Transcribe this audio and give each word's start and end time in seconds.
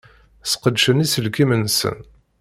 Sqedcen 0.51 1.03
iselkimen-nsen. 1.05 1.97